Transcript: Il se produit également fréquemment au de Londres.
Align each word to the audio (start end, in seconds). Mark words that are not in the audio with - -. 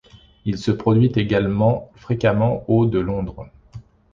Il 0.45 0.57
se 0.57 0.71
produit 0.71 1.11
également 1.15 1.91
fréquemment 1.95 2.65
au 2.67 2.87
de 2.87 2.97
Londres. 2.97 3.47